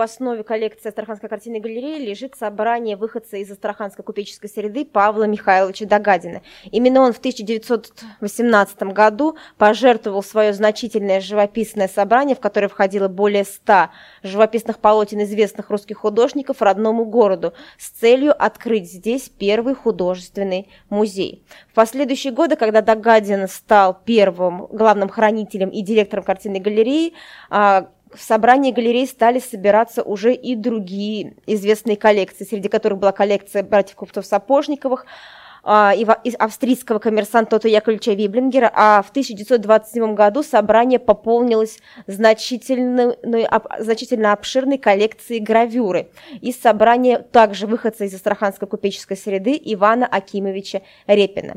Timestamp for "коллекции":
0.44-0.88, 31.96-32.44